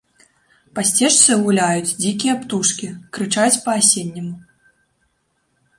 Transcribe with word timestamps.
Па 0.77 0.81
сцежцы 0.91 1.31
гуляюць 1.43 1.91
дзікія 2.01 2.33
птушкі, 2.41 2.87
крычаць 3.17 3.61
па-асенняму. 3.65 4.35